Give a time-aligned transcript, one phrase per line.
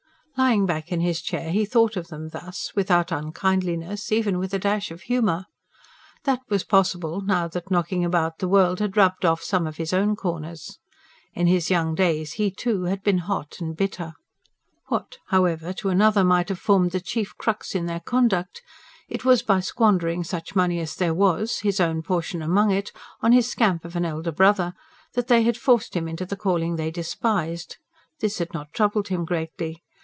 [0.37, 4.57] Lying back in his chair he thought of them thus, without unkindliness, even with a
[4.59, 5.45] dash of humour.
[6.23, 9.93] That was possible, now that knocking about the world had rubbed off some of his
[9.93, 10.79] own corners.
[11.35, 14.13] In his young days, he, too, had been hot and bitter.
[14.87, 18.63] What, however, to another might have formed the chief crux in their conduct
[19.09, 22.91] it was by squandering such money as there was, his own portion among it,
[23.21, 24.73] on his scamp of an elder brother,
[25.13, 27.77] that they had forced him into the calling they despised
[28.21, 29.83] this had not troubled him greatly.